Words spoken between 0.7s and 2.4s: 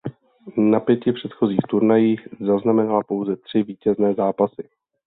pěti předchozích turnajích